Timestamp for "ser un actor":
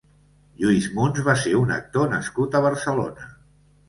1.41-2.09